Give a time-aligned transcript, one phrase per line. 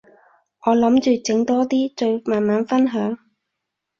[0.63, 3.19] 我諗住整多啲，再慢慢分享